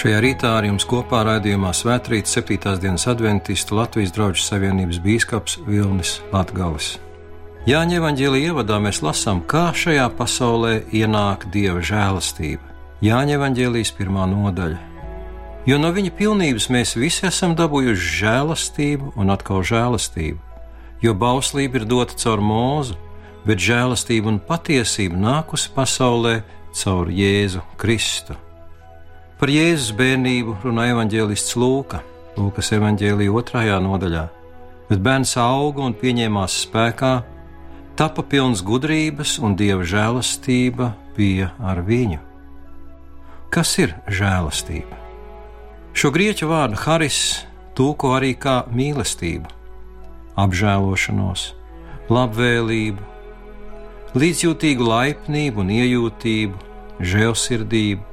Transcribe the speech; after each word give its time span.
Šajā 0.00 0.20
rītā 0.24 0.50
ar 0.56 0.64
jums 0.64 0.86
kopā 0.88 1.18
raidījumā 1.26 1.74
Svētrītas 1.76 2.32
7. 2.38 2.70
dienas 2.80 3.02
adventistu 3.10 3.76
Latvijas 3.76 4.14
draugu 4.16 4.40
savienības 4.40 4.96
bīskaps 5.04 5.58
Vilnis 5.66 6.14
Latgals. 6.32 6.94
Jāņa 7.68 7.98
evanģēlīja 7.98 8.54
ievadā 8.54 8.78
mēs 8.80 9.02
lasām, 9.04 9.42
kā 9.44 9.66
šajā 9.76 10.06
pasaulē 10.16 10.72
ienāk 10.88 11.44
dieva 11.52 11.84
žēlastība. 11.84 12.64
Jāņa 13.04 13.36
evanģēlijas 13.36 13.92
pirmā 14.00 14.24
nodaļa. 14.32 14.80
Jo 15.68 15.76
no 15.84 15.92
viņa 15.92 16.16
pilnības 16.16 16.72
mēs 16.72 16.96
visi 16.96 17.28
esam 17.28 17.52
dabūjuši 17.60 18.12
žēlastību 18.24 19.12
un 19.20 19.36
atkal 19.36 19.60
žēlastību, 19.60 20.40
jo 21.04 21.12
bauslība 21.12 21.82
ir 21.82 21.90
dota 21.92 22.16
caur 22.24 22.40
mūzu, 22.40 22.96
bet 23.44 23.60
žēlastība 23.60 24.32
un 24.32 24.40
patiesība 24.48 25.26
nākusi 25.28 25.76
pasaulē 25.76 26.38
caur 26.72 27.12
Jēzu 27.12 27.68
Kristu. 27.76 28.46
Par 29.40 29.48
Jēzus 29.48 29.94
bērnību 29.96 30.58
runā 30.60 30.90
evanģēlists 30.90 31.54
Lūka, 31.56 32.02
Lūkas 32.36 32.74
evanģēlīja 32.76 33.32
otrajā 33.32 33.78
nodaļā. 33.80 34.24
Bet 34.90 35.00
bērns 35.00 35.30
auga 35.40 35.86
un 35.86 35.94
pieņēmās 35.96 36.56
spēkā, 36.66 37.12
tapa 37.96 38.24
pilns 38.28 38.60
gudrības 38.60 39.38
un 39.40 39.54
dieva 39.56 39.86
žēlastība 39.88 40.90
bija 41.16 41.54
ar 41.56 41.80
viņu. 41.86 42.18
Kas 43.48 43.72
ir 43.80 43.94
žēlastība? 44.12 44.98
Šo 45.96 46.12
grieķu 46.12 46.50
vārdu 46.52 46.76
haris 46.84 47.22
tūko 47.80 48.12
arī 48.18 48.34
kā 48.36 48.58
mīlestību, 48.68 49.48
apžēlošanos, 50.36 51.46
labvēlību, 52.12 53.08
līdzjūtīgu 54.20 54.92
laipnību 54.92 55.64
un 55.64 55.74
iejūtību, 55.80 56.62
žēlsirdību, 57.00 58.09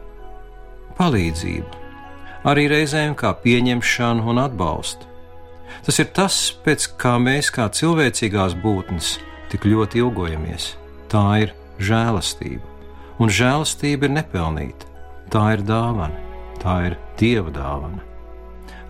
palīdzību, 0.98 1.84
arī 2.48 2.68
reizēm 2.72 3.16
kā 3.18 3.34
pieņemšanu 3.44 4.28
un 4.32 4.42
atbalstu. 4.44 5.08
Tas 5.86 6.00
ir 6.02 6.10
tas, 6.16 6.38
pēc 6.66 6.90
kā 7.00 7.16
mēs, 7.22 7.52
kā 7.54 7.68
cilvēcīgās 7.70 8.58
būtnes, 8.64 9.18
tik 9.52 9.68
ļoti 9.68 10.02
ilgojamies. 10.04 10.74
Tā 11.12 11.26
ir 11.46 11.54
žēlastība, 11.80 12.64
un 13.22 13.32
žēlastība 13.32 14.08
ir 14.08 14.16
nepelnīta. 14.20 14.94
Tā 15.32 15.44
ir 15.58 15.64
dāvana, 15.68 16.16
tā 16.62 16.78
ir 16.88 16.94
dieva 17.20 17.52
dāvana. 17.52 18.04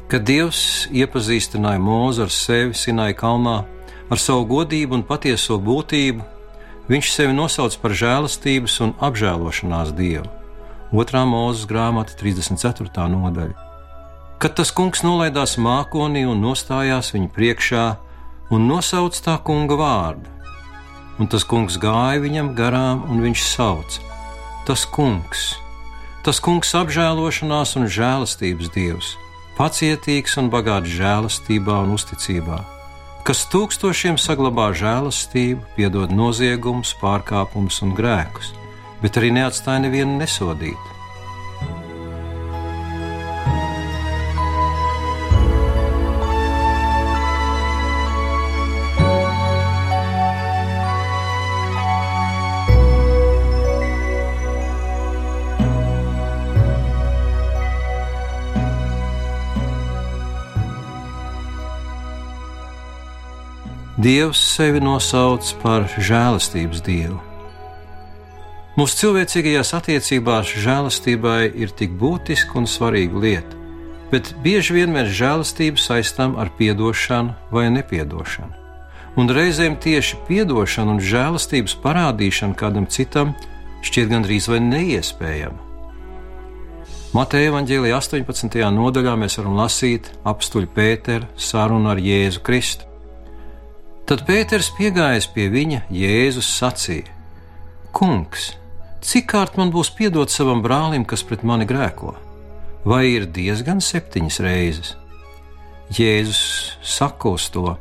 Kad 0.07 0.23
Dievs 0.23 0.87
iepazīstināja 0.95 1.81
mūzu 1.83 2.27
ar 2.27 2.31
sevi 2.31 2.77
Sinai 2.77 3.11
kalnā, 3.17 3.57
ar 4.07 4.21
savu 4.21 4.45
godību 4.47 4.95
un 4.95 5.03
patieso 5.03 5.57
būtību, 5.59 6.23
viņš 6.87 7.09
sevi 7.11 7.35
nosauc 7.35 7.75
par 7.81 7.95
žēlastības 7.97 8.77
un 8.85 8.93
apžēlošanās 9.03 9.91
dievu. 9.97 10.36
2. 10.87 11.19
mūzes 11.27 11.65
grāmata, 11.67 12.15
34. 12.15 13.09
nodaļa. 13.11 13.65
Kad 14.39 14.53
tas 14.55 14.69
kungs 14.71 15.01
nolaidās 15.03 15.57
mākonī 15.59 16.21
un 16.29 16.39
nostājās 16.39 17.09
viņa 17.11 17.31
priekšā 17.35 17.85
un 18.55 18.67
nosauca 18.69 19.23
tā 19.25 19.33
kunga 19.43 19.75
vārdu, 19.75 20.29
un 21.19 21.27
tas 21.27 21.43
kungs 21.43 21.75
gāja 21.81 22.21
viņam 22.23 22.53
garām, 22.55 23.01
un 23.11 23.19
viņš 23.25 23.43
sauca: 23.49 23.99
Tas 24.63 24.85
kungs, 24.87 25.57
tas 26.23 26.39
kungs 26.39 26.71
apžēlošanās 26.79 27.75
un 27.81 27.89
žēlastības 27.91 28.71
dievs, 28.71 29.09
pacietīgs 29.57 30.37
un 30.39 30.47
bagāts 30.53 30.93
žēlastībā 30.93 31.81
un 31.83 31.97
uzticībā, 31.97 32.61
kas 33.27 33.43
tūkstošiem 33.51 34.15
saglabā 34.15 34.69
žēlastību, 34.71 35.65
piedod 35.75 36.15
noziegumus, 36.15 36.95
pārkāpumus 37.03 37.81
un 37.83 37.91
grēkus 37.97 38.55
bet 39.01 39.17
arī 39.19 39.33
neatstāja 39.35 39.87
nevienu 39.87 40.19
nesodītu. 40.21 40.97
Dievs 63.97 64.39
sevi 64.53 64.79
nosauc 64.79 65.49
par 65.59 65.89
žēlastības 65.97 66.83
dievu. 66.85 67.26
Mūsu 68.77 68.93
cilvēcīgajās 68.99 69.71
attiecībās 69.73 70.51
žēlastībai 70.61 71.47
ir 71.57 71.71
tik 71.73 71.95
būtiska 71.97 72.59
un 72.59 72.67
svarīga 72.69 73.21
lieta, 73.23 73.55
bet 74.11 74.35
bieži 74.43 74.75
vien 74.75 74.91
mēs 74.93 75.15
žēlastību 75.17 75.81
saistām 75.81 76.35
ar 76.37 76.51
atdošanu 76.53 77.33
vai 77.49 77.71
nepiedošanu. 77.73 78.53
Un 79.17 79.33
reizēm 79.33 79.79
tieši 79.81 80.19
atdošana 80.43 80.93
un 80.93 80.99
žēlastības 81.01 81.73
parādīšana 81.81 82.53
kādam 82.53 82.85
citam 82.85 83.33
šķiet 83.81 84.11
gandrīz 84.11 84.45
vai 84.45 84.59
neiespējama. 84.61 85.57
Mateja 87.17 87.55
Vāģēlī 87.55 87.95
18. 87.97 88.61
nodaļā 88.77 89.15
mēs 89.17 89.39
varam 89.39 89.57
lasīt 89.57 90.11
apstuļu 90.21 90.69
Pēteru 90.77 91.25
sarunu 91.33 91.89
ar 91.95 91.97
Jēzu 91.97 92.45
Kristu. 92.45 92.85
Tad 94.05 94.21
Pēters 94.29 94.69
piegājis 94.77 95.31
pie 95.33 95.49
viņa, 95.49 95.87
Jēzus 95.89 96.53
sacīja: 96.59 97.09
Kungs, 97.89 98.51
Cik 99.07 99.29
kārt 99.31 99.55
man 99.55 99.69
būs 99.71 99.87
piedot 99.95 100.27
savam 100.27 100.59
brālim, 100.59 101.05
kas 101.07 101.21
pret 101.23 101.45
mani 101.47 101.63
grēko? 101.63 102.11
Vai 102.83 103.05
ir 103.13 103.27
diezgan 103.31 103.79
septiņas 103.79 104.39
reizes? 104.43 104.89
Jēzus 105.95 106.41
saka 106.83 107.31
uz 107.37 107.45
to: 107.53 107.77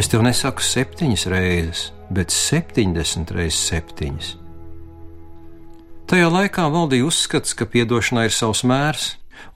Es 0.00 0.08
tev 0.08 0.24
nesaku 0.24 0.64
septiņas 0.64 1.26
reizes, 1.28 1.82
bet 2.08 2.32
septiņdesmit 2.32 3.34
reizes 3.36 3.60
septiņas. 3.68 4.32
Tajā 6.08 6.32
laikā 6.32 6.64
valdīja 6.72 7.10
uzskats, 7.10 7.52
ka 7.52 7.68
atdošanai 7.68 8.30
ir 8.30 8.32
savs 8.32 8.64
mērs, 8.64 9.06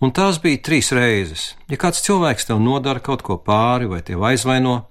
un 0.05 0.13
tās 0.13 0.43
bija 0.45 0.61
trīs 0.61 0.93
reizes. 0.93 1.55
Ja 1.73 1.81
kāds 1.81 2.05
cilvēks 2.05 2.51
tev 2.51 2.61
nodara 2.61 3.01
kaut 3.01 3.25
ko 3.25 3.41
pāri 3.41 3.89
vai 3.89 4.03
tev 4.05 4.29
aizvaino, 4.29 4.83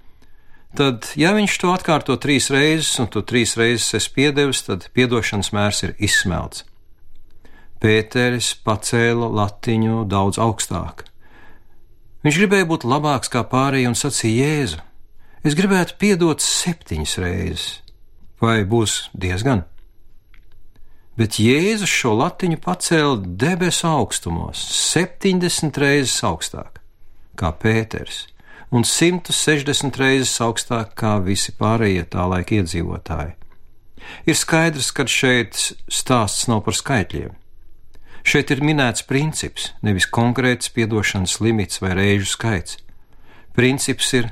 tad, 0.76 1.10
ja 1.18 1.32
viņš 1.36 1.56
to 1.62 1.72
atkārto 1.74 2.16
trīs 2.20 2.50
reizes, 2.52 2.92
un 3.02 3.08
tu 3.10 3.22
trīs 3.26 3.56
reizes 3.58 3.94
esi 3.98 4.12
piedevis, 4.16 4.64
tad 4.66 4.88
atdošanas 4.90 5.52
mērs 5.56 5.82
ir 5.86 5.94
izsmelts. 5.98 6.66
Pēteris 7.80 8.52
pacēla 8.60 9.30
latiņu 9.32 10.04
daudz 10.10 10.40
augstāk. 10.42 11.06
Viņš 12.20 12.38
gribēja 12.42 12.68
būt 12.68 12.84
labāks 12.84 13.32
kā 13.32 13.40
pārējie 13.48 13.88
un 13.88 13.96
sacīja 13.96 14.48
Jēzu: 14.50 14.82
Es 15.40 15.56
gribētu 15.56 15.96
piedot 15.96 16.42
septiņas 16.44 17.14
reizes, 17.22 17.68
vai 18.42 18.60
būs 18.68 19.06
diezgan? 19.16 19.64
Bet 21.16 21.40
Jēzus 21.40 21.88
šo 21.88 22.12
latiņu 22.18 22.60
pacēla 22.60 23.16
debesu 23.40 23.88
augstumos, 23.88 24.60
septiņdesmit 24.60 25.80
reizes 25.80 26.20
augstāk 26.28 26.80
kā 27.40 27.50
Pēters 27.56 28.26
un 28.70 28.86
160 28.86 29.98
reizes 29.98 30.38
augstāk 30.42 30.94
kā 30.98 31.16
visi 31.24 31.52
pārējie 31.58 32.06
tā 32.12 32.26
laika 32.30 32.60
iedzīvotāji. 32.60 33.34
Ir 34.26 34.36
skaidrs, 34.38 34.90
ka 34.94 35.06
šeit 35.10 35.58
stāsts 35.90 36.48
nav 36.50 36.64
par 36.66 36.76
skaitļiem. 36.78 37.34
Šeit 38.26 38.50
ir 38.52 38.60
minēts 38.64 39.04
princips, 39.08 39.70
nevis 39.82 40.06
konkrēts 40.06 40.70
piedošanas 40.74 41.38
limits 41.40 41.80
vai 41.80 41.94
reižu 41.96 42.28
skaits. 42.34 42.76
Princips 43.56 44.12
ir, 44.16 44.30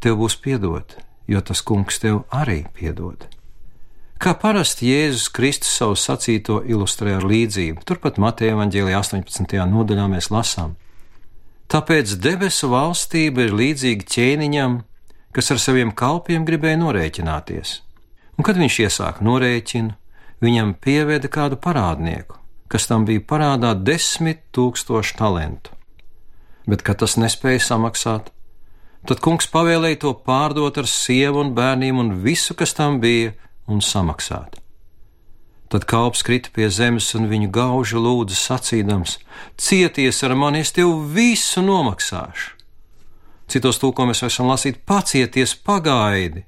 tev 0.00 0.18
būs 0.22 0.38
piedot, 0.40 0.96
jo 1.28 1.42
tas 1.44 1.62
kungs 1.62 2.00
tev 2.02 2.24
arī 2.32 2.64
piedod. 2.74 3.28
Kā 4.20 4.34
parasti 4.36 4.90
Jēzus 4.90 5.30
Kristus 5.32 5.72
savu 5.78 5.94
sacīto 5.96 6.58
ilustrē 6.68 7.14
ar 7.16 7.24
līdzību, 7.24 7.84
turpat 7.88 8.18
Mateja 8.20 8.56
Vāģēlī 8.58 8.92
18. 8.98 9.54
nodaļā 9.70 10.08
mēs 10.12 10.28
lasām: 10.32 10.74
Tāpēc 11.70 12.16
debesu 12.18 12.66
valstība 12.72 13.44
ir 13.46 13.52
līdzīga 13.54 14.06
ķēniņam, 14.10 14.72
kas 15.30 15.52
ar 15.54 15.60
saviem 15.62 15.92
kalpiem 15.94 16.42
gribēja 16.48 16.80
norēķināties. 16.80 17.76
Un, 18.34 18.46
kad 18.46 18.58
viņš 18.58 18.78
iesāka 18.86 19.22
norēķinu, 19.22 19.94
viņam 20.42 20.74
pieveda 20.82 21.30
kādu 21.30 21.60
parādnieku, 21.62 22.40
kas 22.72 22.88
tam 22.90 23.06
bija 23.06 23.22
parādā 23.22 23.74
desmit 23.78 24.42
tūkstošu 24.56 25.14
talantu. 25.20 25.76
Bet, 26.66 26.82
kad 26.86 26.98
tas 27.04 27.14
nespēja 27.20 27.62
samaksāt, 27.68 28.32
tad 29.06 29.22
kungs 29.22 29.46
pavēlēja 29.54 30.02
to 30.06 30.14
pārdot 30.26 30.80
ar 30.80 30.90
sievu 30.90 31.44
un 31.44 31.54
bērniem 31.54 32.02
un 32.02 32.16
visu, 32.24 32.58
kas 32.58 32.74
tam 32.74 32.98
bija, 33.02 33.36
un 33.70 33.78
samaksāt. 33.84 34.59
Tad 35.70 35.84
kalps 35.86 36.24
krita 36.26 36.50
pie 36.50 36.66
zemes 36.66 37.12
un 37.14 37.28
viņu 37.30 37.52
gauži 37.54 38.00
lūdza 38.02 38.34
sacīdams: 38.34 39.20
Cieties 39.54 40.18
ar 40.26 40.34
mani, 40.34 40.64
es 40.64 40.74
tev 40.74 40.90
visu 41.14 41.62
nomaksāšu. 41.62 42.56
Citos 43.50 43.78
tūkojumus 43.78 44.24
esam 44.26 44.50
lasīt: 44.50 44.82
Pacieties, 44.82 45.54
pagaidi, 45.54 46.42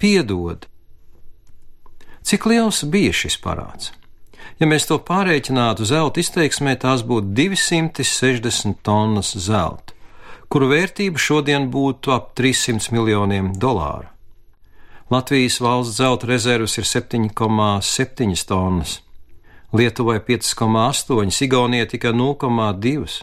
piedod. 0.00 0.64
Cik 2.24 2.48
liels 2.48 2.80
bija 2.88 3.12
šis 3.12 3.36
parāds? 3.44 3.92
Ja 4.56 4.64
mēs 4.64 4.88
to 4.88 4.96
pārreikinātu 5.04 5.84
zelta 5.84 6.24
izteiksmē, 6.24 6.78
tās 6.80 7.04
būtu 7.04 7.36
260 7.36 8.80
tonnas 8.80 9.36
zelta, 9.36 9.92
kuru 10.48 10.72
vērtība 10.72 11.20
šodien 11.20 11.68
būtu 11.68 12.16
ap 12.16 12.32
300 12.40 12.88
miljoniem 12.96 13.52
dolāru. 13.60 14.15
Latvijas 15.10 15.60
valsts 15.60 15.96
zelta 15.96 16.26
rezerves 16.26 16.78
ir 16.78 16.84
7,7 16.84 18.46
tonnas, 18.46 19.00
Lietuvai 19.72 20.18
5,8, 20.18 21.42
Igaunijai 21.44 21.86
tikai 21.86 22.10
0,2. 22.10 23.22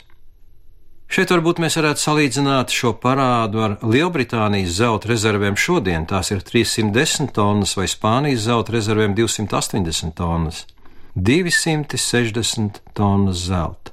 Šeit 1.13 1.29
varbūt 1.29 1.59
mēs 1.59 1.75
varētu 1.77 2.01
salīdzināt 2.01 2.71
šo 2.71 2.93
parādu 3.03 3.61
ar 3.65 3.75
Lielbritānijas 3.83 4.79
zelta 4.79 5.11
rezervēm 5.11 5.59
šodien. 5.59 6.07
Tās 6.07 6.31
ir 6.31 6.39
310 6.41 7.35
tonnas, 7.35 7.75
vai 7.77 7.89
Spānijas 7.91 8.47
zelta 8.47 8.73
rezervēm 8.77 9.13
280 9.19 10.15
tonnas. 10.17 10.63
260 11.19 12.79
tonnas 12.97 13.43
zelta. 13.51 13.91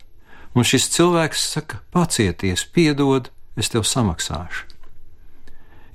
Un 0.54 0.64
šis 0.64 0.88
cilvēks 0.94 1.44
saka: 1.58 1.82
pacieties, 1.90 2.64
piedod, 2.64 3.28
es 3.58 3.69
tev 3.69 3.82
samaksāšu. 3.82 4.70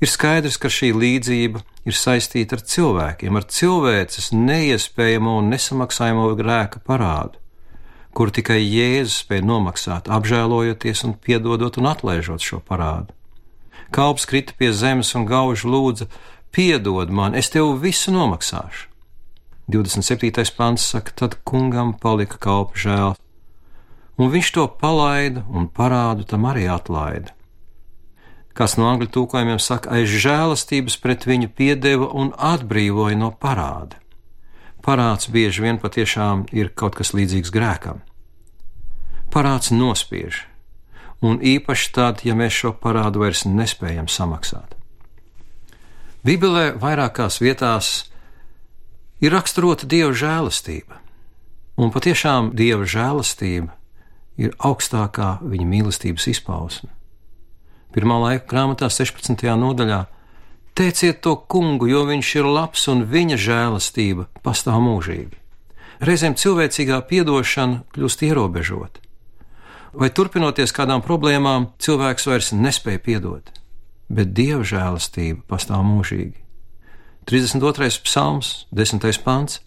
Ir 0.04 0.12
skaidrs, 0.12 0.60
ka 0.60 0.68
šī 0.72 0.92
līdzība 0.96 1.62
ir 1.88 1.96
saistīta 1.96 2.58
ar 2.58 2.66
cilvēkiem, 2.68 3.38
ar 3.40 3.48
cilvēces 3.48 4.34
neiespējamo 4.36 5.38
un 5.40 5.50
nesamaksājamo 5.54 6.30
grēka 6.36 6.84
parādu 6.84 7.40
kur 8.16 8.32
tikai 8.32 8.62
Jēzus 8.64 9.20
spēja 9.26 9.44
nomaksāt, 9.44 10.08
apžēlojoties 10.08 11.04
un 11.08 11.18
piedodot 11.20 11.76
un 11.82 11.90
atlaižot 11.92 12.44
šo 12.44 12.62
parādu. 12.64 13.12
Kalps 13.96 14.26
krita 14.30 14.56
pie 14.58 14.72
zemes 14.74 15.12
un 15.20 15.28
gauži 15.28 15.68
lūdza: 15.68 16.08
Piedod 16.56 17.12
man, 17.12 17.36
es 17.36 17.52
tev 17.52 17.76
visu 17.84 18.16
nomaksāšu. 18.16 18.88
27. 19.68 20.32
pants 20.56 20.86
saka, 20.94 21.12
tad 21.12 21.40
kungam 21.44 21.92
palika 22.00 22.40
kalpa 22.40 22.80
žēl, 22.80 23.16
un 24.22 24.32
viņš 24.32 24.52
to 24.56 24.68
palaida 24.80 25.44
un 25.50 25.68
parādu 25.68 26.24
tam 26.30 26.46
arī 26.48 26.70
atlaida. 26.72 27.34
Kas 28.56 28.78
no 28.80 28.88
angļu 28.88 29.10
tūkojumiem 29.12 29.60
saka, 29.60 29.98
aiz 29.98 30.08
žēlastības 30.08 30.96
pret 31.04 31.28
viņu 31.28 31.52
piedeva 31.52 32.08
un 32.16 32.32
atbrīvoja 32.40 33.20
no 33.20 33.34
parāda 33.36 34.00
parāds 34.86 35.30
bieži 35.34 35.66
vien 35.66 35.80
patiešām 35.82 36.46
ir 36.54 36.70
kaut 36.78 36.98
kas 37.00 37.14
līdzīgs 37.18 37.52
grēkam. 37.54 38.04
Parāds 39.34 39.72
nospiež, 39.74 40.46
un 41.26 41.42
īpaši 41.42 41.92
tad, 41.96 42.22
ja 42.28 42.38
mēs 42.38 42.54
šo 42.54 42.76
parādu 42.78 43.24
vairs 43.26 43.46
nespējam 43.50 44.08
samaksāt. 44.12 44.78
Bībelē 46.26 46.76
vairākās 46.82 47.42
vietās 47.42 47.90
ir 49.22 49.34
raksturota 49.34 49.90
dieva 49.90 50.14
žēlastība, 50.14 51.02
un 51.82 51.92
patiešām 51.94 52.54
dieva 52.58 52.86
žēlastība 52.86 53.74
ir 54.38 54.54
augstākā 54.58 55.40
viņa 55.42 55.68
mīlestības 55.74 56.30
izpausme. 56.34 56.92
Pirmā 57.96 58.20
laika 58.20 58.50
grāmatā, 58.52 58.92
16. 58.92 59.48
nodaļā, 59.56 60.04
Teiciet 60.76 61.22
to 61.24 61.38
kungu, 61.48 61.88
jo 61.88 62.02
viņš 62.04 62.30
ir 62.36 62.48
labs 62.52 62.82
un 62.92 63.06
viņa 63.08 63.38
žēlastība 63.40 64.26
pastāv 64.44 64.82
mūžīgi. 64.84 65.38
Reizēm 66.04 66.36
cilvēcīgā 66.36 66.98
piedošana 67.08 67.86
kļūst 67.96 68.26
ierobežota. 68.28 69.00
Vai 69.96 70.10
turpinoties 70.12 70.76
kādām 70.76 71.00
problēmām, 71.00 71.70
cilvēks 71.80 72.28
vairs 72.28 72.52
nespēja 72.52 73.00
piedot, 73.08 73.54
bet 74.12 74.36
dieva 74.36 74.68
žēlastība 74.68 75.46
pastāv 75.48 75.88
mūžīgi. 75.88 76.36
32. 77.32 78.04
psalms, 78.04 78.68
10. 78.76 79.08
pants. 79.24 79.62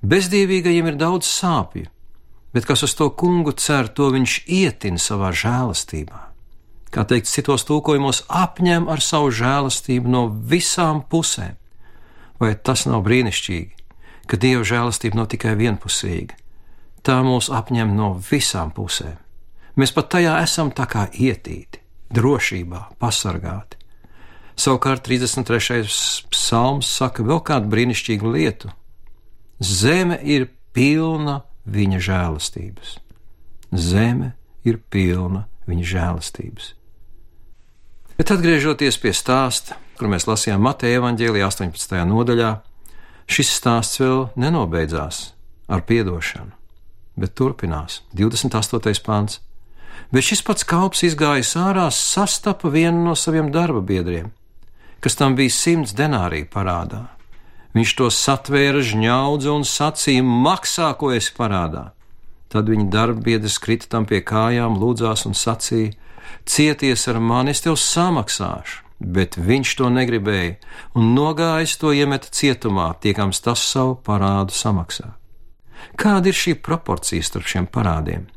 Bezdīvīgajiem 0.00 0.94
ir 0.94 1.00
daudz 1.04 1.28
sāpju, 1.28 1.92
bet 2.56 2.64
kas 2.64 2.88
uz 2.88 2.96
to 2.96 3.12
kungu 3.12 3.52
cer, 3.52 3.92
to 3.92 4.08
viņš 4.16 4.42
ietin 4.48 4.96
savā 4.96 5.28
žēlastībā 5.36 6.31
kā 6.92 7.04
teikts 7.08 7.32
citos 7.34 7.64
tūkojumos, 7.68 8.24
apņem 8.28 8.88
ar 8.92 9.00
savu 9.04 9.32
žēlastību 9.34 10.12
no 10.12 10.26
visām 10.28 11.02
pusēm. 11.08 11.56
Vai 12.42 12.54
tas 12.58 12.84
nav 12.90 13.04
brīnišķīgi, 13.06 13.76
ka 14.28 14.38
Dieva 14.40 14.64
žēlastība 14.66 15.20
nav 15.20 15.30
tikai 15.32 15.54
vienpusīga? 15.58 16.36
Tā 17.02 17.18
mūs 17.26 17.48
apņem 17.50 17.94
no 17.96 18.12
visām 18.30 18.72
pusēm. 18.74 19.16
Mēs 19.78 19.94
pat 19.96 20.10
tajā 20.12 20.36
esam 20.44 20.70
tā 20.74 20.84
kā 20.90 21.06
ietīti, 21.10 21.80
drošībā, 22.12 22.82
pasargāti. 23.00 23.78
Savukārt 24.58 25.06
33. 25.08 25.88
psalms 26.30 26.90
saka 26.92 27.24
vēl 27.24 27.40
kādu 27.46 27.72
brīnišķīgu 27.72 28.34
lietu. 28.34 28.68
Zeme 29.62 30.18
ir 30.20 30.50
pilna 30.76 31.40
viņa 31.64 32.02
žēlastības. 32.04 32.98
Zeme 33.72 34.34
ir 34.68 34.78
pilna 34.92 35.46
viņa 35.70 35.88
žēlastības. 35.94 36.74
Bet 38.22 38.30
atgriežoties 38.36 39.00
pie 39.02 39.10
stāsta, 39.18 39.74
kur 39.98 40.06
mēs 40.06 40.28
lasījām 40.28 40.60
Mateja 40.62 41.00
evaņģēlijā 41.00 41.46
18. 41.48 41.94
nodaļā, 42.06 42.50
šis 43.26 43.48
stāsts 43.50 43.98
vēl 43.98 44.20
nenobeidzās 44.38 45.16
ar 45.66 45.80
piedošanu, 45.88 46.52
bet 47.18 47.32
turpinās 47.34 47.96
28. 48.14 49.02
pāns. 49.02 49.40
Bet 50.14 50.28
šis 50.28 50.44
pats 50.46 50.62
kalps 50.62 51.02
izgājis 51.08 51.50
ārā, 51.58 51.88
sastapa 51.90 52.70
vienu 52.70 53.02
no 53.08 53.16
saviem 53.18 53.50
darba 53.50 53.82
biedriem, 53.82 54.30
kas 55.02 55.18
tam 55.18 55.34
bija 55.34 55.50
simts 55.56 55.96
denāriju 55.98 56.46
parādā. 56.54 57.08
Viņš 57.74 57.96
to 57.98 58.12
satvēra, 58.14 58.84
žņaudza 58.86 59.50
un 59.50 59.66
sacīja: 59.66 60.22
Maksā, 60.22 60.92
ko 60.94 61.10
esi 61.10 61.34
parādā. 61.34 61.88
Tad 62.54 62.70
viņa 62.70 62.86
darba 62.86 63.26
biedrs 63.32 63.58
krita 63.58 63.90
tam 63.90 64.06
pie 64.06 64.22
kājām, 64.22 64.78
lūdzās 64.78 65.26
un 65.26 65.34
sacīja: 65.34 65.96
Cieties 66.46 67.06
ar 67.08 67.20
mani, 67.22 67.52
es 67.54 67.62
tev 67.64 67.78
samaksāšu. 67.80 68.80
Bet 69.02 69.34
viņš 69.34 69.70
to 69.80 69.88
negribēja, 69.90 70.60
un 70.94 71.10
nogājis 71.16 71.74
to 71.80 71.90
iemeta 71.90 72.30
cietumā, 72.30 72.92
tiekams 73.02 73.42
tas 73.42 73.64
savu 73.66 73.96
parādu 74.06 74.54
samaksā. 74.54 75.08
Kāda 75.98 76.30
ir 76.30 76.38
šī 76.38 76.54
proporcija 76.62 77.24
starp 77.26 77.50
šiem 77.50 77.66
parādiem? 77.66 78.28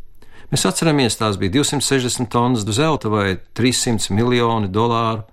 Mēs 0.49 0.65
atceramies, 0.65 1.17
tās 1.19 1.37
bija 1.41 1.59
260 1.59 2.29
tonnas 2.33 2.65
zelta 2.65 3.11
vai 3.13 3.37
300 3.57 4.09
miljoni 4.13 4.69
dolāru, 4.73 5.25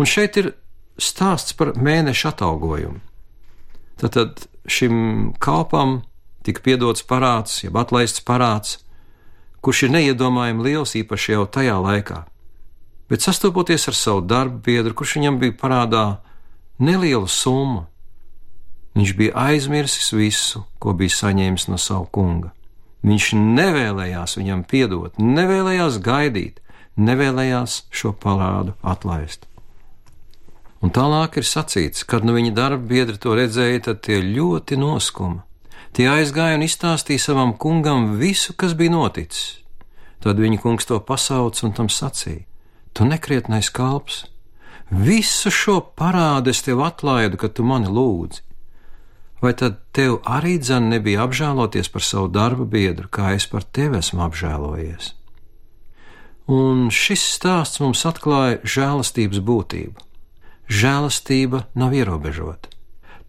un 0.00 0.08
šeit 0.08 0.38
ir 0.40 0.52
stāsts 1.00 1.56
par 1.58 1.74
mēneša 1.76 2.32
atalgojumu. 2.34 3.00
Tad 4.00 4.46
šim 4.70 5.32
kalpam 5.42 6.02
tika 6.44 6.62
piedots 6.64 7.04
parāds, 7.08 7.62
jeb 7.64 7.76
atlaists 7.80 8.24
parāds, 8.24 8.78
kurš 9.64 9.86
ir 9.86 9.94
neiedomājami 9.96 10.64
liels 10.66 10.94
īpaši 11.00 11.34
jau 11.34 11.46
tajā 11.48 11.76
laikā. 11.80 12.24
Bet 13.08 13.24
sastopoties 13.24 13.88
ar 13.88 13.96
savu 13.96 14.24
darbu 14.24 14.60
biedru, 14.64 14.94
kurš 14.96 15.18
viņam 15.18 15.38
bija 15.40 15.56
parādā 15.60 16.04
nelielu 16.80 17.28
summu, 17.28 17.84
viņš 18.96 19.14
bija 19.18 19.36
aizmirsis 19.48 20.12
visu, 20.16 20.64
ko 20.78 20.94
bija 20.96 21.16
saņēmis 21.16 21.68
no 21.70 21.80
sava 21.80 22.06
kunga. 22.12 22.52
Viņš 23.04 23.32
nevēlējās 23.36 24.38
viņam 24.40 24.62
piedot, 24.68 25.18
nevēlējās 25.20 25.98
gaidīt, 26.04 26.62
nevēlējās 26.96 27.82
šo 27.92 28.14
parādu 28.16 28.76
atlaist. 28.80 29.44
Un 30.84 30.92
tālāk 30.92 31.38
ir 31.40 31.46
sacīts, 31.48 32.04
kad 32.08 32.24
nu 32.24 32.34
viņa 32.36 32.52
darba 32.56 32.88
biedri 32.88 33.16
to 33.20 33.36
redzēja, 33.36 33.86
tad 33.88 34.02
tie 34.04 34.20
ļoti 34.20 34.76
noskuma. 34.80 35.44
Tie 35.94 36.08
aizgāja 36.10 36.56
un 36.58 36.64
izstāstīja 36.66 37.22
savam 37.22 37.52
kungam 37.54 38.16
visu, 38.18 38.50
kas 38.58 38.72
bija 38.74 38.90
noticis. 38.90 39.60
Tad 40.24 40.40
viņa 40.42 40.58
kungs 40.62 40.88
to 40.88 40.98
pasauca 40.98 41.68
un 41.68 41.74
tam 41.76 41.86
sacīja: 41.86 42.42
Tu 42.92 43.06
nekrietnais 43.06 43.70
kalps, 43.70 44.24
visu 44.90 45.52
šo 45.54 45.76
parādu 45.94 46.50
es 46.50 46.64
tev 46.66 46.82
atlaidu, 46.82 47.38
kad 47.38 47.54
tu 47.54 47.62
mani 47.62 47.86
lūdzi. 47.86 48.42
Vai 49.44 49.52
tad 49.54 49.76
tev 49.94 50.18
arī 50.24 50.56
dzan 50.58 50.88
nebija 50.90 51.28
apžēloties 51.28 51.92
par 51.92 52.02
savu 52.02 52.30
darba 52.32 52.64
biedru, 52.64 53.06
kā 53.06 53.34
es 53.36 53.46
par 53.46 53.62
tevi 53.62 54.00
esmu 54.00 54.24
apžēlojies? 54.26 55.12
Un 56.50 56.88
šis 56.90 57.22
stāsts 57.36 57.78
mums 57.84 58.02
atklāja 58.08 58.58
žēlastības 58.66 59.44
būtību. 59.44 60.02
Žēlastība 60.66 61.66
nav 61.78 61.94
ierobežota. 61.94 62.72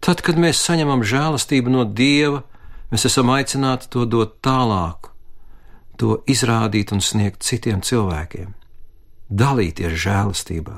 Tad, 0.00 0.20
kad 0.24 0.40
mēs 0.40 0.58
saņemam 0.66 1.04
žēlastību 1.06 1.72
no 1.72 1.84
Dieva, 1.84 2.42
Mēs 2.92 3.08
esam 3.08 3.32
aicināti 3.34 3.88
to 3.90 4.04
dot 4.06 4.36
tālāk, 4.46 5.10
to 5.98 6.20
izrādīt 6.30 6.92
un 6.94 7.02
sniegt 7.02 7.42
citiem 7.42 7.80
cilvēkiem, 7.82 8.52
dalīties 9.26 9.96
žēlastībā. 10.04 10.76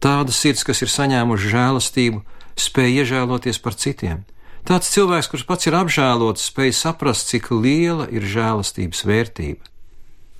Tāda 0.00 0.32
sirds, 0.32 0.64
kas 0.64 0.80
ir 0.84 0.92
saņēmuši 0.92 1.50
žēlastību, 1.52 2.22
spēj 2.60 3.02
iežēloties 3.02 3.60
par 3.60 3.76
citiem. 3.76 4.24
Tāds 4.64 4.88
cilvēks, 4.94 5.28
kurš 5.28 5.44
pats 5.48 5.68
ir 5.68 5.76
apžēlots, 5.76 6.48
spēj 6.48 6.72
saprast, 6.78 7.28
cik 7.28 7.50
liela 7.52 8.08
ir 8.08 8.24
žēlastības 8.24 9.04
vērtība. 9.04 9.68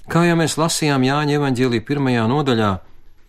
Kā 0.08 0.24
jau 0.24 0.38
mēs 0.40 0.56
lasījām 0.60 1.04
Jāņa 1.04 1.36
evanģēlī 1.36 1.82
pirmajā 1.84 2.24
nodaļā, 2.32 2.72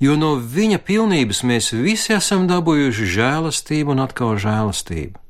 jo 0.04 0.16
no 0.20 0.32
viņa 0.40 0.80
pilnības 0.88 1.44
mēs 1.44 1.74
visi 1.76 2.16
esam 2.16 2.48
dabūjuši 2.48 3.12
žēlastību 3.20 3.96
un 3.96 4.04
atkal 4.08 4.36
žēlastību 4.40 5.25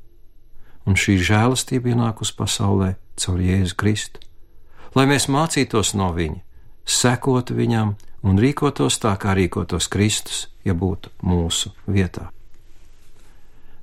un 0.86 0.98
šī 1.00 1.18
žēlastība 1.22 1.94
ienāk 1.94 2.22
uz 2.22 2.32
pasaulē 2.36 2.96
caur 3.20 3.42
Jēzu 3.42 3.78
Kristu, 3.80 4.22
lai 4.96 5.08
mēs 5.10 5.28
mācītos 5.32 5.94
no 5.98 6.12
viņa, 6.16 6.42
sekotu 6.86 7.58
viņam 7.58 7.96
un 8.26 8.40
rīkotos 8.42 9.00
tā, 9.02 9.16
kā 9.22 9.36
rīkotos 9.38 9.90
Kristus, 9.92 10.48
ja 10.66 10.74
būtu 10.74 11.12
mūsu 11.26 11.74
vietā. 11.86 12.30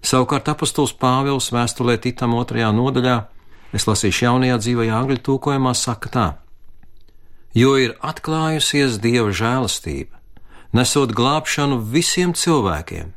Savukārt 0.03 0.49
apustulis 0.51 0.95
Pāvils 0.99 1.53
vēstulē 1.55 1.95
Titam 2.03 2.35
otrajā 2.35 2.73
nodaļā, 2.75 3.19
es 3.73 3.87
lasīšu 3.87 4.27
jaunajā 4.27 4.59
dzīvajā 4.65 4.97
angļu 4.99 5.19
tūkojumā, 5.29 5.75
saka 5.79 6.11
tā: 6.11 6.27
Jo 7.55 7.77
ir 7.79 7.95
atklājusies 8.03 8.99
Dieva 8.99 9.31
žēlastība, 9.31 10.19
nesot 10.75 11.15
glābšanu 11.15 11.79
visiem 11.95 12.35
cilvēkiem, 12.35 13.13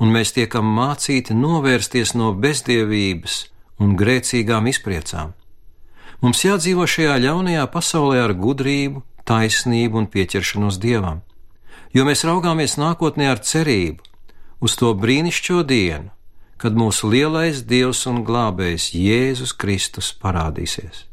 un 0.00 0.12
mēs 0.14 0.32
tiekam 0.36 0.68
mācīti 0.76 1.36
novērsties 1.36 2.14
no 2.16 2.32
bezdievības 2.32 3.40
un 3.80 3.96
grēcīgām 4.00 4.68
izpriecām. 4.72 5.34
Mums 6.20 6.44
jādzīvo 6.44 6.84
šajā 6.88 7.16
ļaunajā 7.24 7.64
pasaulē 7.72 8.20
ar 8.26 8.34
gudrību, 8.36 9.02
taisnību 9.28 10.02
un 10.02 10.08
pieķeršanos 10.12 10.80
dievam, 10.80 11.20
jo 11.96 12.04
mēs 12.08 12.24
raugāmies 12.28 12.76
nākotnē 12.80 13.30
ar 13.32 13.40
cerību 13.44 14.04
uz 14.60 14.76
to 14.76 14.92
brīnišķo 14.96 15.62
dienu, 15.64 16.10
kad 16.60 16.76
mūsu 16.76 17.08
lielais 17.08 17.62
dievs 17.64 18.04
un 18.10 18.20
glābējs 18.24 18.90
Jēzus 18.92 19.54
Kristus 19.56 20.12
parādīsies. 20.20 21.06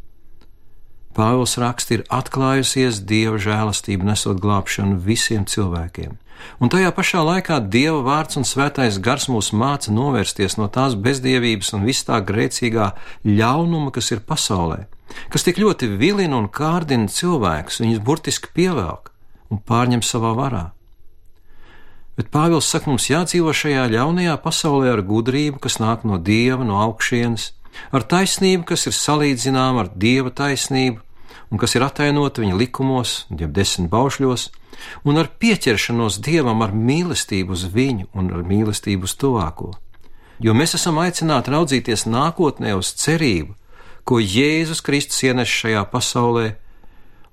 Pāvils 1.16 1.56
raksts 1.58 1.94
ir 1.96 2.04
atklājusies 2.14 3.00
dieva 3.08 3.40
žēlastība, 3.42 4.06
nesot 4.12 4.42
glābšanu 4.44 5.00
visiem 5.02 5.48
cilvēkiem, 5.50 6.20
un 6.60 6.72
tajā 6.74 6.92
pašā 6.96 7.24
laikā 7.26 7.60
dieva 7.74 8.00
vārds 8.06 8.40
un 8.40 8.46
svētais 8.48 9.00
gars 9.04 9.28
mūs 9.32 9.52
māca 9.54 9.94
novērsties 9.94 10.58
no 10.60 10.70
tās 10.74 10.96
bezdievības 10.96 11.74
un 11.78 11.86
vis 11.88 12.04
tā 12.08 12.20
grēcīgā 12.24 12.92
ļaunuma, 13.26 13.92
kas 13.96 14.12
ir 14.16 14.24
pasaulē, 14.28 14.86
kas 15.34 15.48
tik 15.48 15.62
ļoti 15.64 15.92
vilina 16.00 16.40
un 16.40 16.50
kārdina 16.50 17.12
cilvēkus, 17.12 17.82
viņus 17.84 18.04
burtiski 18.04 18.54
pievelk 18.54 19.14
un 19.54 19.62
pārņem 19.64 20.04
savā 20.04 20.34
varā. 20.38 20.66
Bet 22.18 22.32
Pāvils 22.34 22.66
saka, 22.66 22.90
mums 22.90 23.12
jādzīvo 23.12 23.52
šajā 23.54 23.84
ļaunajā 23.94 24.40
pasaulē 24.42 24.96
ar 24.96 25.04
gudrību, 25.06 25.62
kas 25.62 25.78
nāk 25.78 26.02
no 26.08 26.18
dieva, 26.18 26.66
no 26.66 26.80
augšienes, 26.82 27.52
ar 27.94 28.06
taisnību, 28.10 28.66
kas 28.72 28.88
ir 28.90 28.96
salīdzināma 28.98 29.84
ar 29.86 29.92
dieva 29.94 30.34
taisnību, 30.34 31.04
un 31.52 31.62
kas 31.62 31.76
ir 31.76 31.86
atainota 31.86 32.44
viņa 32.44 32.58
likumos, 32.60 33.26
jeb 33.32 33.54
desmit 33.56 33.90
baušļos, 33.92 34.50
un 35.08 35.20
ar 35.22 35.30
pieķeršanos 35.40 36.20
dievam, 36.24 36.62
ar 36.62 36.74
mīlestību 36.76 37.56
uz 37.56 37.66
viņu 37.74 38.10
un 38.14 38.32
ar 38.36 38.44
mīlestību 38.48 39.08
uz 39.08 39.16
tuvāko. 39.20 39.74
Jo 40.44 40.54
mēs 40.54 40.76
esam 40.78 41.00
aicināti 41.02 41.54
raudzīties 41.54 42.06
nākotnē 42.06 42.76
uz 42.78 42.92
cerību, 43.02 43.56
ko 44.08 44.20
Jēzus 44.22 44.84
Kristus 44.86 45.24
ienes 45.26 45.50
šajā 45.50 45.82
pasaulē 45.92 46.54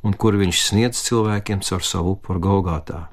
un 0.05 0.17
kur 0.17 0.37
viņš 0.41 0.63
sniedz 0.69 1.03
cilvēkiem 1.05 1.63
caur 1.65 1.85
savu 1.85 2.17
upuru 2.17 2.41
Golgātā. 2.43 3.07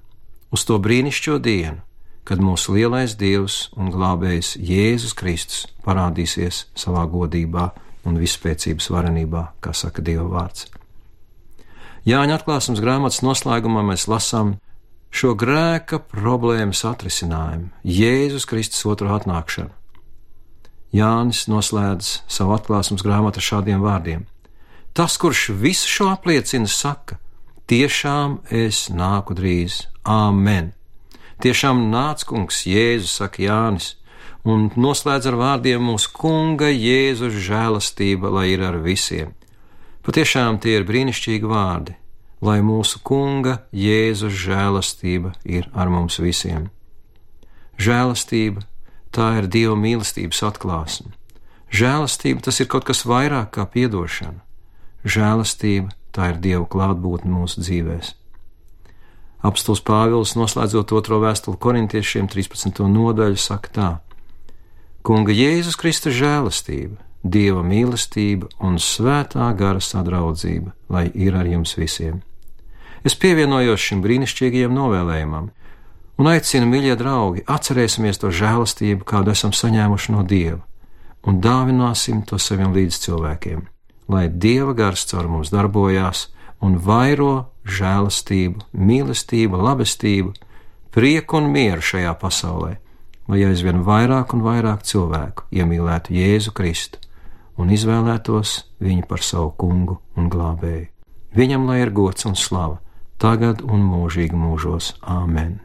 Uz 0.52 0.66
to 0.68 0.80
brīnišķo 0.84 1.38
dienu, 1.44 1.80
kad 2.28 2.44
mūsu 2.44 2.76
lielais 2.76 3.16
Dievs 3.20 3.70
un 3.80 3.92
glābējs 3.94 4.56
Jēzus 4.60 5.16
Kristus 5.18 5.64
parādīsies 5.86 6.66
savā 6.76 7.06
godībā 7.12 7.72
un 8.08 8.20
vispēcības 8.20 8.92
varenībā, 8.92 9.48
kā 9.64 9.74
saka 9.78 10.04
Dieva 10.04 10.28
vārds. 10.32 10.68
Jāņa 12.02 12.40
atklāsmes 12.40 12.80
grāmatas 12.82 13.20
noslēgumā 13.22 13.84
mēs 13.86 14.08
lasām 14.10 14.56
šo 15.14 15.36
grēka 15.38 16.00
problēmas 16.02 16.82
atrisinājumu, 16.90 17.68
Jēzus 17.86 18.48
Kristus 18.50 18.88
otru 18.90 19.12
atnākšanu. 19.14 19.70
Jānis 20.98 21.44
noslēdz 21.46 22.10
savu 22.26 22.56
atklāsmes 22.56 23.04
grāmatu 23.06 23.38
ar 23.38 23.46
šādiem 23.46 23.84
vārdiem: 23.86 24.24
Tas, 24.98 25.14
kurš 25.22 25.52
visu 25.62 25.88
šo 25.88 26.08
apliecina, 26.16 26.66
saka, 26.66 27.20
tiešām 27.70 28.40
es 28.50 28.88
nāku 28.90 29.38
drīz, 29.38 29.84
Āmen! 30.02 30.74
Tiešām 31.42 31.86
nāc, 31.94 32.26
kungs, 32.26 32.64
Jēzus, 32.66 33.14
saka 33.22 33.46
Jānis, 33.46 33.94
un 34.42 34.72
noslēdz 34.74 35.30
ar 35.30 35.38
vārdiem 35.38 35.86
mūsu 35.86 36.10
kunga 36.18 36.74
Jēzus 36.74 37.38
žēlastība, 37.46 38.34
lai 38.34 38.48
ir 38.56 38.66
ar 38.66 38.82
visiem. 38.82 39.38
Patiešām 40.02 40.58
tie 40.58 40.80
ir 40.80 40.86
brīnišķīgi 40.88 41.46
vārdi, 41.46 41.96
lai 42.42 42.60
mūsu 42.66 43.04
kunga 43.06 43.60
Jēzus 43.70 44.34
žēlastība 44.34 45.36
ir 45.46 45.68
ar 45.78 45.92
mums 45.94 46.18
visiem. 46.18 46.72
Žēlastība 47.78 48.64
tā 49.14 49.28
ir 49.42 49.50
Dieva 49.52 49.76
mīlestības 49.78 50.42
atklāsme. 50.48 51.14
Žēlastība 51.72 52.42
tas 52.48 52.60
ir 52.60 52.70
kaut 52.72 52.88
kas 52.90 53.06
vairāk 53.06 53.54
kā 53.56 53.68
piedošana. 53.70 54.42
Žēlastība 55.06 55.94
tā 56.16 56.34
ir 56.34 56.42
Dieva 56.42 56.66
klātbūtne 56.66 57.32
mūsu 57.32 57.62
dzīvēm. 57.62 58.10
Apstults 59.42 59.82
Pāvils, 59.82 60.36
noslēdzot 60.38 60.92
otro 60.94 61.18
vēstuli 61.22 61.58
korintiešiem 61.58 62.28
13. 62.30 62.84
nodaļu, 62.86 63.40
saka 63.42 63.72
tā: 63.74 63.90
Kunga 65.02 65.34
Jēzus 65.34 65.80
Kristus 65.82 66.14
žēlastība, 66.14 67.00
Dieva 67.22 67.62
mīlestība 67.62 68.48
un 68.66 68.80
svētā 68.82 69.52
gara 69.54 69.82
sadraudzība, 69.82 70.74
lai 70.90 71.06
ir 71.14 71.36
ar 71.38 71.46
jums 71.46 71.76
visiem. 71.78 72.22
Es 73.06 73.14
pievienojos 73.14 73.82
šim 73.82 74.02
brīnišķīgajam 74.02 74.74
novēlējumam, 74.74 75.52
un 76.18 76.30
aicinu, 76.30 76.66
mīļie 76.70 76.96
draugi, 76.98 77.44
atcerēsimies 77.46 78.22
to 78.22 78.32
žēlastību, 78.34 79.06
kādu 79.06 79.34
esam 79.36 79.54
saņēmuši 79.54 80.16
no 80.16 80.26
Dieva, 80.26 80.64
un 81.26 81.38
dāvināsim 81.42 82.24
to 82.26 82.42
saviem 82.42 82.74
līdzcilvēkiem, 82.74 83.68
lai 84.10 84.26
Dieva 84.30 84.74
gars 84.78 85.06
caur 85.10 85.30
mums 85.30 85.54
darbojās 85.54 86.28
un 86.62 86.80
vairo 86.82 87.52
žēlastību, 87.70 88.66
mīlestību, 88.74 89.62
labestību, 89.62 90.34
prieku 90.90 91.38
un 91.38 91.54
mieru 91.54 91.86
šajā 91.86 92.18
pasaulē, 92.18 92.74
lai 93.30 93.46
aizvien 93.46 93.86
vairāk 93.86 94.34
un 94.34 94.42
vairāk 94.46 94.82
cilvēku 94.90 95.46
iemīlētu 95.54 96.18
Jēzu 96.18 96.58
Kristu 96.58 97.11
un 97.62 97.72
izvēlētos 97.74 98.58
viņu 98.84 99.08
par 99.10 99.24
savu 99.26 99.54
kungu 99.62 100.00
un 100.18 100.30
glābēju. 100.34 100.88
Viņam 101.38 101.68
lai 101.70 101.82
ir 101.86 101.94
gods 101.96 102.28
un 102.28 102.36
slava, 102.36 102.82
tagad 103.22 103.64
un 103.64 103.86
mūžīgi 103.88 104.36
mūžos. 104.36 104.96
Āmen! 105.08 105.60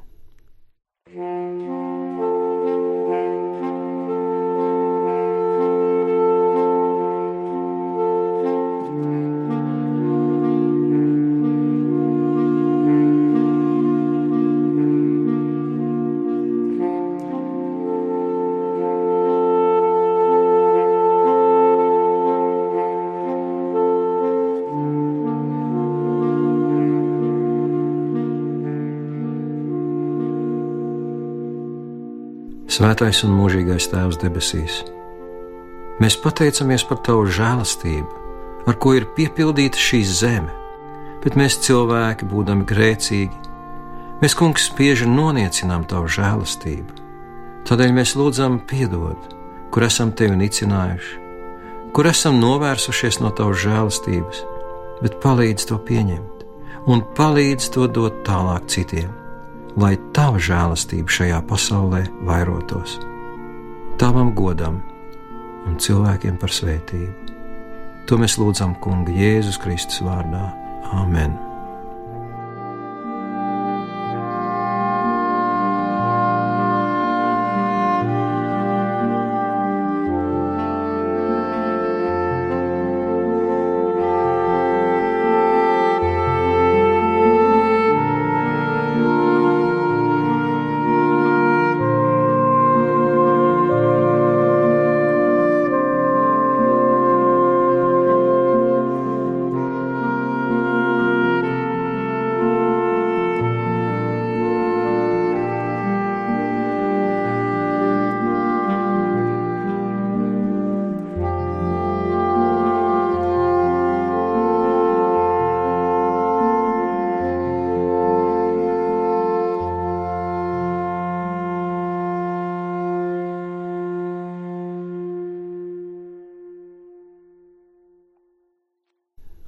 Svētais 32.76 33.23
un 33.25 33.30
mūžīgais 33.33 33.87
Tēvs 33.88 34.18
debesīs, 34.21 34.83
mēs 36.02 36.16
pateicamies 36.21 36.83
par 36.85 36.99
Tavu 37.06 37.23
žēlastību, 37.33 38.18
ar 38.68 38.76
ko 38.76 38.92
ir 38.99 39.06
piepildīta 39.16 39.80
šī 39.80 40.02
zeme, 40.04 40.52
bet 41.23 41.38
mēs 41.40 41.56
cilvēki, 41.64 42.28
būdami 42.28 42.68
grēcīgi, 42.68 43.40
mēs, 44.21 44.37
kungs, 44.37 44.68
spieži 44.68 45.09
noniecinām 45.09 45.88
Tavu 45.88 46.12
žēlastību. 46.18 47.00
Tādēļ 47.64 47.97
mēs 47.97 48.12
lūdzam, 48.21 48.61
piedod, 48.68 49.33
kur 49.73 49.88
esam 49.88 50.12
Tevi 50.12 50.37
nicinājuši, 50.45 51.21
kur 51.97 52.12
esam 52.12 52.42
novērsušies 52.45 53.23
no 53.25 53.33
Tavas 53.33 53.64
žēlastības, 53.64 54.49
bet 55.00 55.23
palīdz 55.25 55.71
to 55.73 55.80
pieņemt 55.80 56.49
un 56.92 57.09
palīdz 57.16 57.73
to 57.73 57.88
dot 57.88 58.21
tālāk 58.28 58.68
citiem 58.68 59.23
lai 59.76 59.95
tava 60.16 60.40
žēlastība 60.42 61.12
šajā 61.12 61.40
pasaulē 61.49 62.02
vairotos, 62.26 62.99
tavam 64.00 64.33
godam 64.37 64.80
un 65.66 65.78
cilvēkiem 65.83 66.38
par 66.40 66.52
svētību. 66.52 67.35
To 68.06 68.21
mēs 68.21 68.38
lūdzam 68.38 68.76
Kunga 68.83 69.11
Jēzus 69.11 69.59
Kristus 69.62 70.04
vārdā. 70.06 70.47
Āmen! 70.95 71.46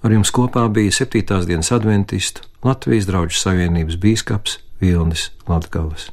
Ar 0.09 0.15
jums 0.17 0.31
kopā 0.33 0.63
bija 0.73 0.89
7. 1.05 1.43
dienas 1.45 1.69
adventistu 1.77 2.47
Latvijas 2.65 3.05
draugu 3.11 3.37
savienības 3.37 3.99
bīskaps 4.01 4.55
Vilnis 4.81 5.27
Latgalis. 5.45 6.07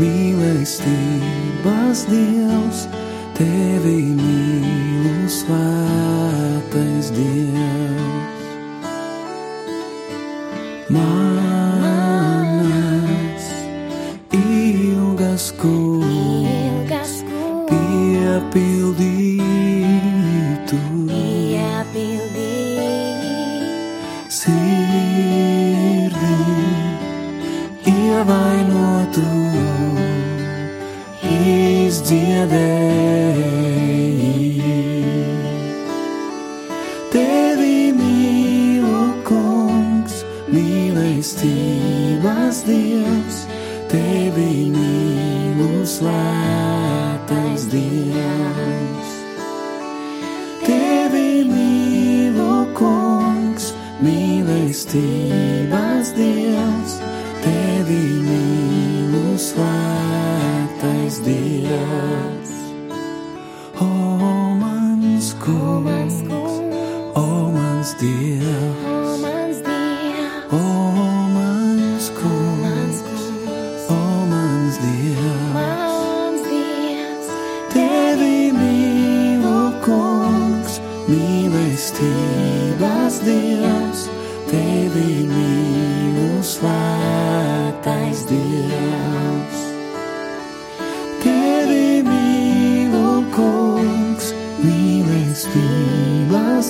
mīlestības 0.00 2.04
dievs, 2.10 2.84
tevi 3.38 3.96
mīlu 4.18 5.14
svētais 5.38 7.14
dievs. 7.16 8.15
Dievs. 47.76 49.10
Tevi 50.64 51.44
mīlu, 51.50 52.64
kungs, 52.78 53.72
mīlestība. 54.00 55.25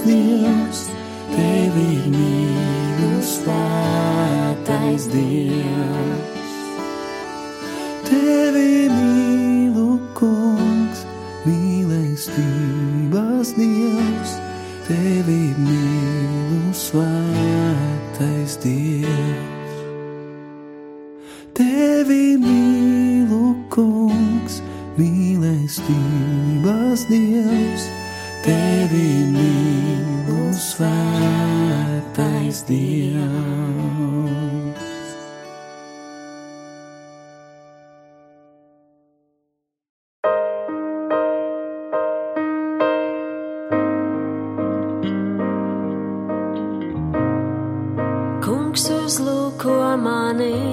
Dios 0.07 0.87
te 1.35 2.09
me. 2.11 2.26
안에 50.27 50.66